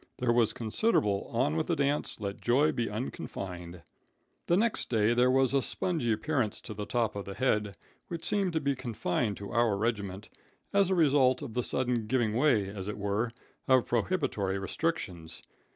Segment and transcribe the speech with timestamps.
[0.17, 3.83] There was considerable 'on with the dance, let joy be unconfined.'
[4.47, 7.77] "The next day there was a spongy appearance to the top of the head,
[8.07, 10.29] which seemed to be confined to our regiment,
[10.73, 13.29] as a result of the sudden giving way, as it were,
[13.67, 15.43] of prohibitory restrictions.